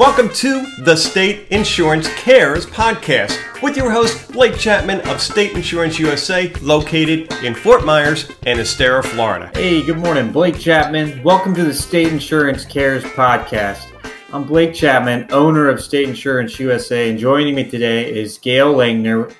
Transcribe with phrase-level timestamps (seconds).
[0.00, 5.98] Welcome to the State Insurance Cares podcast with your host, Blake Chapman of State Insurance
[5.98, 9.50] USA, located in Fort Myers and Estero, Florida.
[9.52, 10.32] Hey, good morning.
[10.32, 11.22] Blake Chapman.
[11.22, 13.88] Welcome to the State Insurance Cares podcast.
[14.32, 19.30] I'm Blake Chapman, owner of State Insurance USA, and joining me today is Gail Langner,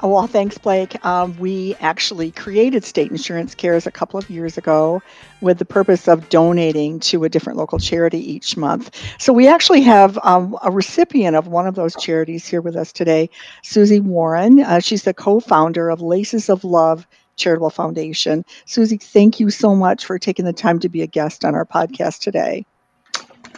[0.00, 1.04] Oh, well, thanks, Blake.
[1.04, 5.02] Um, we actually created State Insurance Cares a couple of years ago
[5.40, 8.94] with the purpose of donating to a different local charity each month.
[9.18, 12.92] So we actually have um, a recipient of one of those charities here with us
[12.92, 13.28] today,
[13.64, 14.60] Susie Warren.
[14.60, 18.44] Uh, she's the co founder of Laces of Love Charitable Foundation.
[18.66, 21.66] Susie, thank you so much for taking the time to be a guest on our
[21.66, 22.64] podcast today.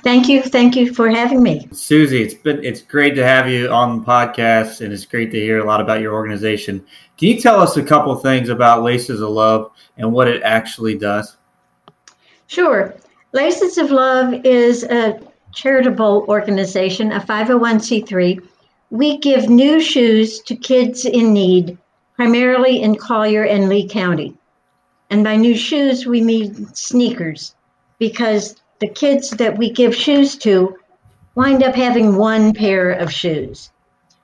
[0.03, 0.43] Thank you.
[0.43, 1.69] Thank you for having me.
[1.73, 5.39] Susie, it's been it's great to have you on the podcast and it's great to
[5.39, 6.85] hear a lot about your organization.
[7.19, 10.97] Can you tell us a couple things about Laces of Love and what it actually
[10.97, 11.37] does?
[12.47, 12.95] Sure.
[13.33, 15.21] Laces of Love is a
[15.53, 18.41] charitable organization, a 501c3.
[18.91, 21.77] We give new shoes to kids in need,
[22.17, 24.35] primarily in Collier and Lee County.
[25.11, 27.55] And by new shoes, we mean sneakers
[27.99, 30.77] because the kids that we give shoes to
[31.35, 33.71] wind up having one pair of shoes.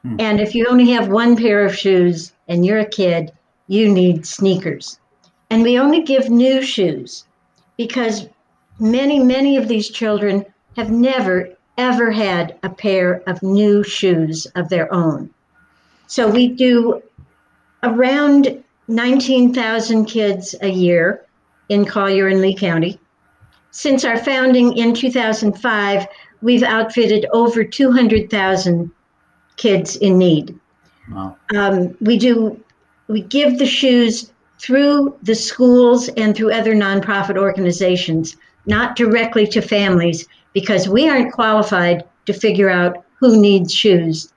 [0.02, 0.16] Hmm.
[0.18, 3.32] And if you only have one pair of shoes and you're a kid,
[3.68, 4.98] you need sneakers.
[5.50, 7.24] And we only give new shoes
[7.76, 8.28] because
[8.80, 10.44] many, many of these children
[10.76, 15.30] have never, ever had a pair of new shoes of their own.
[16.06, 17.02] So we do
[17.82, 21.24] around 19,000 kids a year
[21.68, 22.98] in Collier and Lee County.
[23.70, 26.06] Since our founding in 2005,
[26.42, 28.90] we've outfitted over 200,000
[29.56, 30.58] kids in need.
[31.10, 31.36] Wow.
[31.54, 32.62] Um, we do,
[33.08, 39.60] we give the shoes through the schools and through other nonprofit organizations, not directly to
[39.60, 44.32] families, because we aren't qualified to figure out who needs shoes.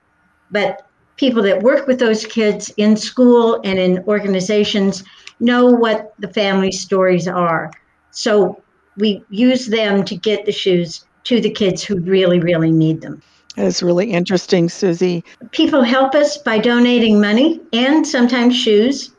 [0.50, 0.86] But
[1.16, 5.04] people that work with those kids in school and in organizations
[5.38, 7.70] know what the family stories are.
[8.10, 8.62] So
[9.00, 13.22] we use them to get the shoes to the kids who really, really need them.
[13.56, 15.24] That's really interesting, Susie.
[15.50, 19.12] People help us by donating money and sometimes shoes.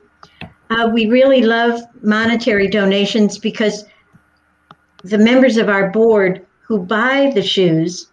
[0.69, 3.83] Uh, we really love monetary donations because
[5.03, 8.07] the members of our board who buy the shoes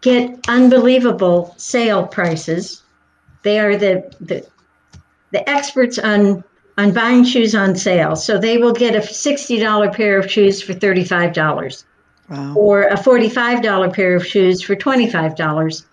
[0.00, 2.82] get unbelievable sale prices.
[3.42, 4.46] They are the, the,
[5.32, 6.44] the experts on
[6.78, 8.14] on buying shoes on sale.
[8.14, 11.84] So they will get a $60 pair of shoes for $35
[12.30, 12.54] wow.
[12.54, 15.84] or a $45 pair of shoes for $25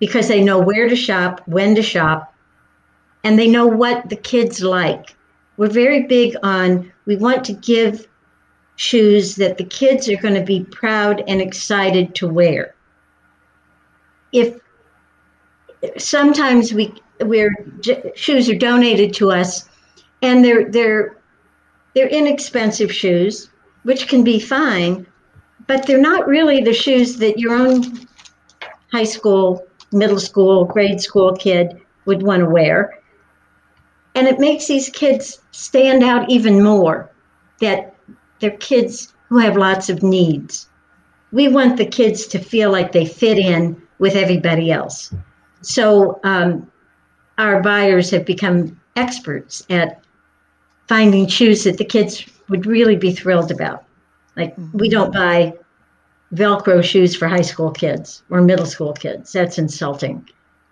[0.00, 2.34] because they know where to shop, when to shop,
[3.22, 5.14] and they know what the kids like.
[5.56, 8.06] We're very big on we want to give
[8.76, 12.74] shoes that the kids are going to be proud and excited to wear.
[14.32, 14.60] If
[15.96, 17.50] sometimes we where
[18.14, 19.67] shoes are donated to us
[20.22, 21.16] and they're they're
[21.94, 23.50] they're inexpensive shoes,
[23.82, 25.06] which can be fine,
[25.66, 27.82] but they're not really the shoes that your own
[28.92, 32.98] high school, middle school, grade school kid would want to wear.
[34.14, 37.10] And it makes these kids stand out even more
[37.60, 37.94] that
[38.40, 40.68] they're kids who have lots of needs.
[41.32, 45.12] We want the kids to feel like they fit in with everybody else.
[45.60, 46.70] So um,
[47.36, 50.00] our buyers have become experts at
[50.88, 53.84] finding shoes that the kids would really be thrilled about.
[54.36, 54.76] Like mm-hmm.
[54.78, 55.54] we don't buy
[56.34, 59.32] Velcro shoes for high school kids or middle school kids.
[59.32, 60.26] That's insulting.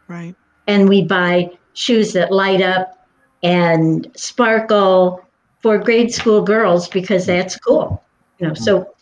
[0.09, 0.35] Right.
[0.67, 3.07] And we buy shoes that light up
[3.43, 5.23] and sparkle
[5.61, 8.03] for grade school girls because that's cool.
[8.39, 8.95] You know, so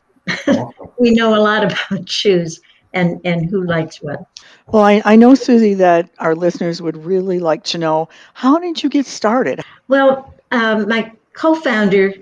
[0.99, 2.61] we know a lot about shoes
[2.93, 4.25] and and who likes what.
[4.69, 8.83] Well, I, I know Susie that our listeners would really like to know how did
[8.83, 9.63] you get started?
[9.89, 12.15] Well, um, my co-founder,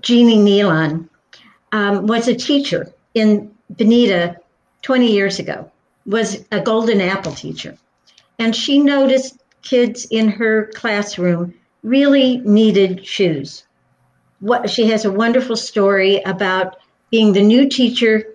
[0.00, 1.08] Jeannie Nealon,
[1.72, 4.36] um, was a teacher in Bonita
[4.82, 5.70] 20 years ago,
[6.04, 7.76] was a golden apple teacher.
[8.38, 13.64] And she noticed kids in her classroom really needed shoes.
[14.40, 16.76] What she has a wonderful story about
[17.10, 18.34] being the new teacher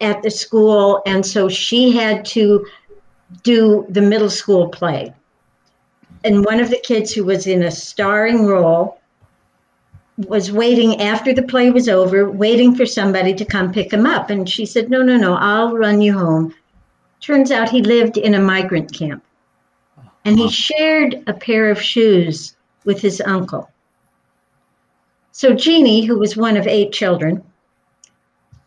[0.00, 2.64] at the school, and so she had to
[3.42, 5.12] do the middle school play
[6.24, 9.00] and one of the kids who was in a starring role
[10.26, 14.30] was waiting after the play was over, waiting for somebody to come pick him up.
[14.30, 16.54] And she said, No, no, no, I'll run you home.
[17.20, 19.24] Turns out he lived in a migrant camp.
[20.24, 23.70] And he shared a pair of shoes with his uncle.
[25.30, 27.42] So Jeannie, who was one of eight children,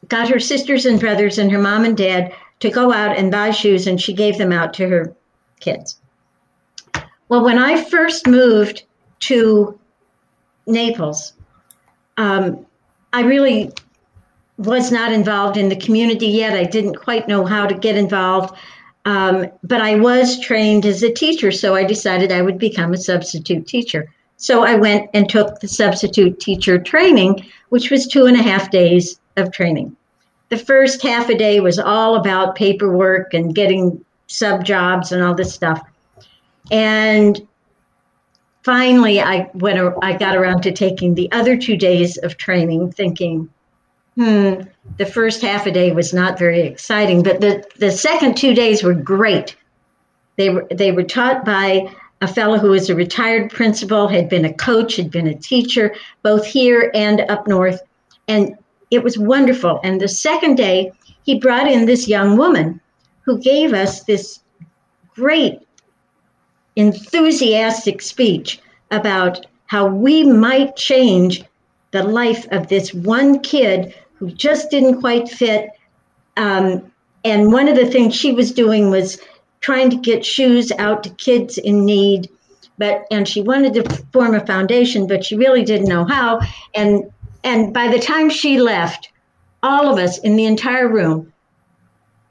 [0.07, 3.51] got her sisters and brothers and her mom and dad to go out and buy
[3.51, 5.15] shoes, and she gave them out to her
[5.59, 6.00] kids.
[7.31, 8.83] Well, when I first moved
[9.21, 9.79] to
[10.67, 11.31] Naples,
[12.17, 12.65] um,
[13.13, 13.71] I really
[14.57, 16.57] was not involved in the community yet.
[16.57, 18.53] I didn't quite know how to get involved,
[19.05, 22.97] um, but I was trained as a teacher, so I decided I would become a
[22.97, 24.11] substitute teacher.
[24.35, 28.71] So I went and took the substitute teacher training, which was two and a half
[28.71, 29.95] days of training.
[30.49, 35.33] The first half a day was all about paperwork and getting sub jobs and all
[35.33, 35.81] this stuff.
[36.71, 37.45] And
[38.63, 39.93] finally, I went.
[40.01, 43.49] I got around to taking the other two days of training, thinking,
[44.15, 44.61] hmm,
[44.97, 48.83] the first half a day was not very exciting, but the the second two days
[48.83, 49.55] were great.
[50.37, 54.45] They were they were taught by a fellow who was a retired principal, had been
[54.45, 57.81] a coach, had been a teacher, both here and up north,
[58.27, 58.55] and
[58.91, 59.79] it was wonderful.
[59.83, 60.91] And the second day,
[61.23, 62.79] he brought in this young woman
[63.21, 64.39] who gave us this
[65.15, 65.59] great
[66.75, 68.59] enthusiastic speech
[68.91, 71.43] about how we might change
[71.91, 75.69] the life of this one kid who just didn't quite fit.
[76.37, 76.91] Um,
[77.23, 79.19] and one of the things she was doing was
[79.59, 82.29] trying to get shoes out to kids in need.
[82.77, 86.41] But and she wanted to form a foundation, but she really didn't know how.
[86.73, 87.11] And
[87.43, 89.11] and by the time she left,
[89.61, 91.30] all of us in the entire room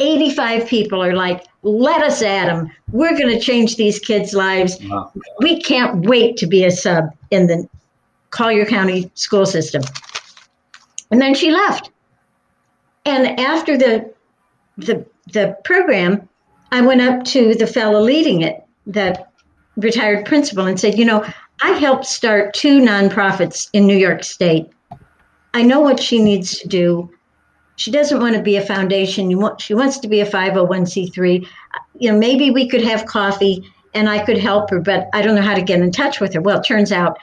[0.00, 2.70] 85 people are like, let us at them.
[2.91, 4.79] We're going to change these kids' lives.
[4.82, 5.12] Wow.
[5.41, 7.69] We can't wait to be a sub in the
[8.31, 9.82] Collier County school system.
[11.11, 11.91] And then she left.
[13.05, 14.12] And after the
[14.79, 16.29] the the program,
[16.73, 19.25] I went up to the fellow leading it, the
[19.76, 21.25] retired principal, and said, you know,
[21.62, 24.70] I helped start two nonprofits in New York State.
[25.52, 27.11] I know what she needs to do
[27.80, 29.30] she doesn't want to be a foundation.
[29.56, 31.48] she wants to be a 501c3.
[31.98, 35.34] You know, maybe we could have coffee and I could help her, but I don't
[35.34, 36.42] know how to get in touch with her.
[36.42, 37.16] Well, it turns out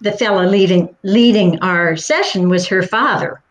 [0.00, 3.42] the fellow leading leading our session was her father.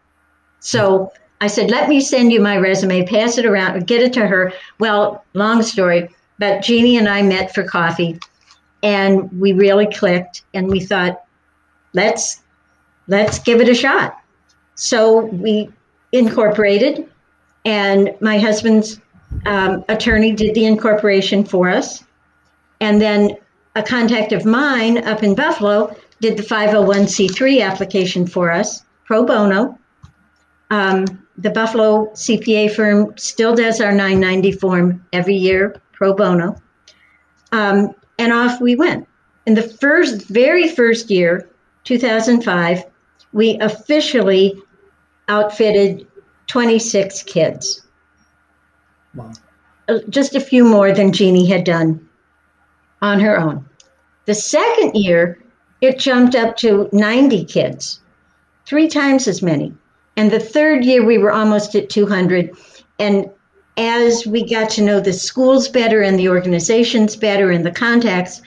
[0.62, 1.12] So
[1.42, 4.54] I said, let me send you my resume, pass it around, get it to her.
[4.80, 6.08] Well, long story,
[6.40, 8.18] but Jeannie and I met for coffee
[8.82, 11.22] and we really clicked and we thought,
[11.92, 12.44] let's
[13.08, 14.18] let's give it a shot.
[14.76, 15.70] So we
[16.12, 17.10] incorporated,
[17.66, 19.00] and my husband's
[19.46, 22.04] um, attorney did the incorporation for us.
[22.80, 23.38] And then
[23.76, 29.78] a contact of mine up in Buffalo did the 501c3 application for us, pro bono.
[30.70, 31.06] Um,
[31.38, 36.60] the Buffalo CPA firm still does our 990 form every year, pro bono.
[37.52, 39.08] Um, and off we went.
[39.46, 41.48] In the first, very first year,
[41.84, 42.84] 2005,
[43.34, 44.62] we officially
[45.28, 46.08] outfitted
[46.48, 47.86] 26 kids.
[49.14, 49.32] Wow.
[49.88, 52.08] Uh, just a few more than Jeannie had done
[53.02, 53.66] on her own.
[54.26, 55.40] The second year,
[55.82, 58.02] it jumped up to 90 kids,
[58.66, 59.74] three times as many.
[60.18, 62.52] And the third year, we were almost at 200.
[63.00, 63.30] And
[63.78, 68.42] as we got to know the schools better and the organizations better and the contacts,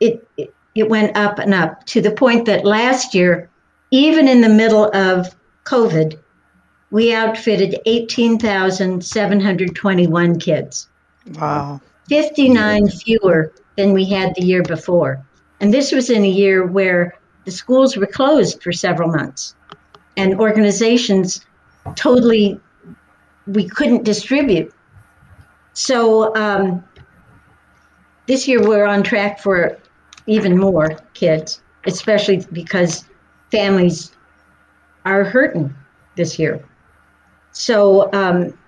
[0.00, 3.48] it, it, it went up and up to the point that last year,
[3.90, 5.34] even in the middle of
[5.64, 6.18] COVID,
[6.90, 10.88] we outfitted 18,721 kids.
[11.34, 11.80] Wow.
[12.08, 15.24] 59 fewer than we had the year before.
[15.60, 19.54] And this was in a year where the schools were closed for several months
[20.16, 21.44] and organizations
[21.96, 22.60] totally,
[23.46, 24.72] we couldn't distribute.
[25.72, 26.84] So um,
[28.26, 29.78] this year we're on track for
[30.26, 33.04] even more kids, especially because
[33.50, 34.12] families
[35.04, 35.74] are hurting
[36.16, 36.64] this year.
[37.52, 38.58] So, um,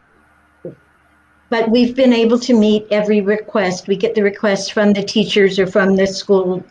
[1.49, 3.89] but we've been able to meet every request.
[3.89, 6.65] We get the requests from the teachers or from the school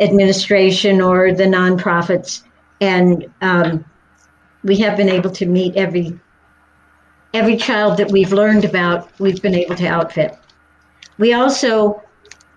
[0.00, 2.42] administration or the nonprofits,
[2.80, 3.84] and um,
[4.64, 6.18] we have been able to meet every
[7.34, 9.10] every child that we've learned about.
[9.18, 10.36] We've been able to outfit.
[11.18, 12.02] We also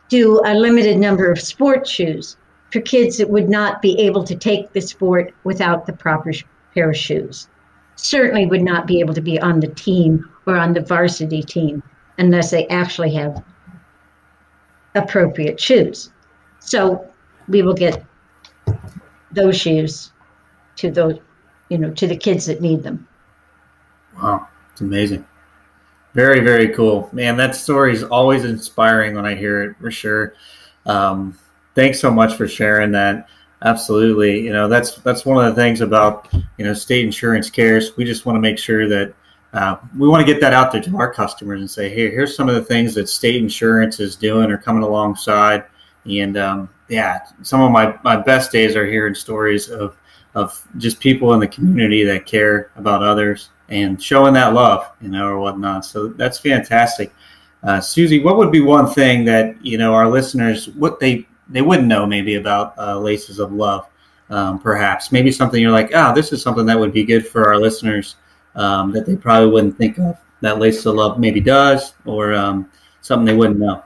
[0.10, 2.38] do a limited number of sports shoes
[2.72, 6.32] for kids that would not be able to take the sport without the proper
[6.74, 7.50] pair of shoes.
[7.96, 11.84] Certainly would not be able to be on the team or on the varsity team
[12.18, 13.44] unless they actually have
[14.96, 16.12] appropriate shoes.
[16.60, 17.08] So
[17.48, 18.04] we will get
[19.32, 20.12] those shoes
[20.78, 21.20] to those,
[21.70, 23.08] you know, to the kids that need them.
[24.22, 25.26] Wow, it's amazing.
[26.14, 27.38] Very, very cool, man.
[27.38, 30.34] That story is always inspiring when I hear it, for sure.
[30.86, 31.38] Um,
[31.76, 33.28] thanks so much for sharing that.
[33.64, 34.42] Absolutely.
[34.42, 37.96] You know, that's that's one of the things about you know state insurance cares.
[37.96, 39.14] We just want to make sure that
[39.54, 42.36] uh, we want to get that out there to our customers and say, hey, here's
[42.36, 45.66] some of the things that state insurance is doing or coming alongside.
[46.06, 49.98] And um, yeah, some of my, my best days are hearing stories of
[50.34, 55.10] of just people in the community that care about others and showing that love, you
[55.10, 55.84] know, or whatnot.
[55.84, 57.14] So that's fantastic.
[57.64, 61.62] Uh, Susie, what would be one thing that you know our listeners what they they
[61.62, 63.88] wouldn't know maybe about uh, Laces of Love,
[64.30, 67.48] um, perhaps maybe something you're like, oh, this is something that would be good for
[67.48, 68.16] our listeners
[68.56, 72.70] um, that they probably wouldn't think of that Laces of Love maybe does, or um,
[73.02, 73.84] something they wouldn't know.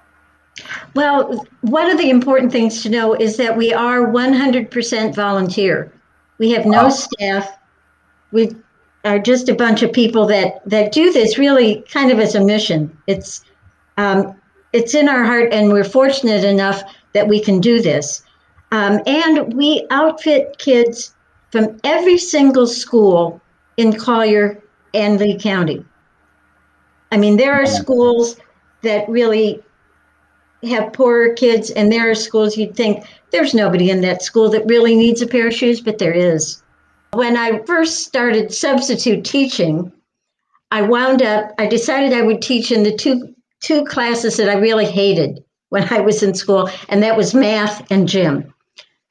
[0.94, 5.92] Well, one of the important things to know is that we are 100% volunteer.
[6.38, 7.58] We have no staff.
[8.32, 8.56] We
[9.04, 12.44] are just a bunch of people that that do this really kind of as a
[12.44, 12.98] mission.
[13.08, 13.44] It's
[13.98, 14.36] um,
[14.74, 16.84] it's in our heart, and we're fortunate enough
[17.16, 18.22] that we can do this.
[18.72, 21.16] Um, and we outfit kids
[21.50, 23.42] from every single school
[23.78, 24.62] in Collier
[24.94, 25.84] and Lee County.
[27.14, 28.36] I mean, there are schools
[28.82, 29.64] that really
[30.64, 34.66] have poorer kids, and there are schools you'd think there's nobody in that school that
[34.66, 36.62] really needs a pair of shoes, but there is.
[37.14, 39.90] When I first started substitute teaching,
[40.72, 44.56] I wound up, I decided I would teach in the two, two classes that I
[44.56, 45.45] really hated
[45.76, 48.54] when I was in school, and that was math and gym.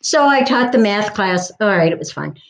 [0.00, 1.52] So I taught the math class.
[1.60, 2.40] All right, it was fine.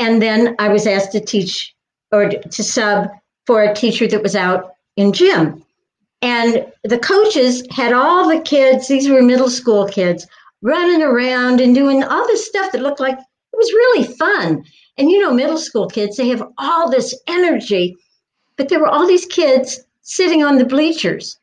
[0.00, 1.72] And then I was asked to teach
[2.10, 3.06] or to sub
[3.46, 5.64] for a teacher that was out in gym.
[6.20, 10.26] And the coaches had all the kids, these were middle school kids,
[10.62, 14.64] running around and doing all this stuff that looked like it was really fun.
[14.98, 17.96] And you know, middle school kids, they have all this energy,
[18.56, 21.38] but there were all these kids sitting on the bleachers.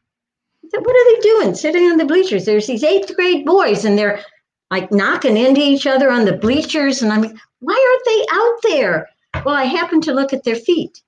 [0.72, 2.46] What are they doing sitting on the bleachers?
[2.46, 4.24] There's these eighth grade boys, and they're
[4.72, 7.02] like knocking into each other on the bleachers.
[7.02, 9.10] And I'm like, why aren't they out there?
[9.46, 11.02] Well, I happened to look at their feet,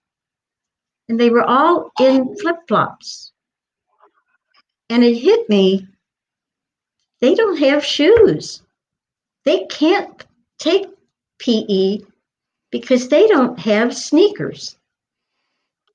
[1.07, 3.31] and they were all in flip flops.
[4.89, 5.87] And it hit me
[7.21, 8.61] they don't have shoes.
[9.45, 10.25] They can't
[10.57, 10.87] take
[11.39, 11.99] PE
[12.71, 14.77] because they don't have sneakers.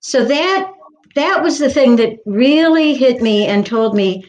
[0.00, 0.73] So that
[1.14, 4.24] that was the thing that really hit me and told me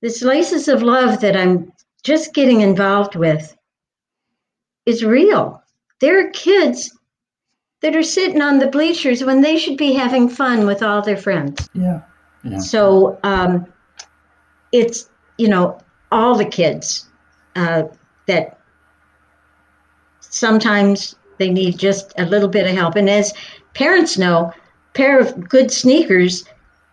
[0.00, 3.56] this laces of love that I'm just getting involved with
[4.86, 5.62] is real.
[6.00, 6.96] There are kids
[7.80, 11.16] that are sitting on the bleachers when they should be having fun with all their
[11.16, 11.68] friends.
[11.74, 12.02] Yeah.
[12.44, 12.58] yeah.
[12.58, 13.72] So um,
[14.72, 15.78] it's you know,
[16.10, 17.08] all the kids
[17.56, 17.84] uh,
[18.26, 18.58] that
[20.20, 22.96] sometimes they need just a little bit of help.
[22.96, 23.32] And as
[23.74, 24.52] parents know,
[24.94, 26.44] pair of good sneakers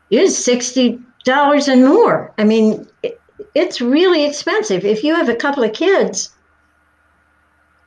[0.10, 2.32] is sixty dollars and more.
[2.38, 3.20] I mean, it,
[3.56, 4.86] it's really expensive.
[4.86, 6.32] If you have a couple of kids,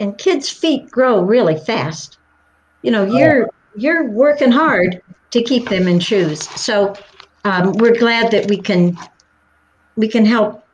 [0.00, 2.18] and kids' feet grow really fast,
[2.82, 3.50] you know, you're oh.
[3.76, 5.00] you're working hard
[5.30, 6.48] to keep them in shoes.
[6.60, 6.94] So
[7.44, 8.98] um, we're glad that we can
[9.96, 10.64] we can help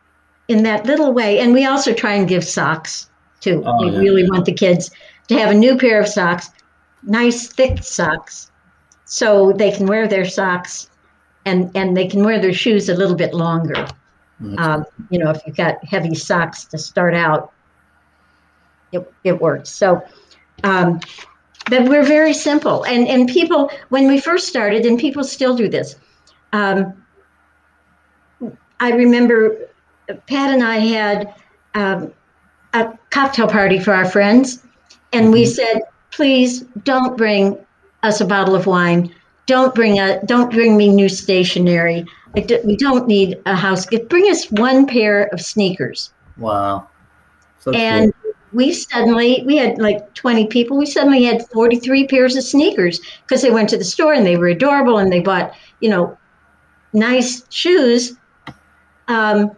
[0.49, 1.39] in that little way.
[1.41, 3.63] And we also try and give socks too.
[3.67, 3.99] Oh, we yeah.
[3.99, 4.91] really want the kids
[5.29, 6.51] to have a new pair of socks,
[7.03, 8.51] nice thick socks,
[9.09, 10.91] so they can wear their socks
[11.45, 13.87] and and they can wear their shoes a little bit longer.
[14.57, 17.53] Um, you know, if you've got heavy socks to start out,
[18.93, 19.71] it, it works.
[19.71, 20.01] So,
[20.63, 21.01] um,
[21.69, 22.85] but we're very simple.
[22.85, 25.97] And, and people, when we first started, and people still do this,
[26.53, 27.05] um,
[28.81, 29.69] I remember
[30.29, 31.35] Pat and I had
[31.75, 32.13] um,
[32.75, 34.63] a cocktail party for our friends,
[35.13, 35.51] and we mm-hmm.
[35.51, 37.59] said, please don't bring
[38.03, 39.15] us a bottle of wine.
[39.47, 42.05] Don't bring a don't bring me new stationery.
[42.35, 44.09] we don't need a house gift.
[44.09, 46.13] Bring us one pair of sneakers.
[46.37, 46.89] Wow.
[47.59, 48.33] So and cool.
[48.53, 50.77] we suddenly we had like 20 people.
[50.77, 54.37] We suddenly had 43 pairs of sneakers because they went to the store and they
[54.37, 56.17] were adorable and they bought, you know,
[56.93, 58.17] nice shoes
[59.09, 59.51] um,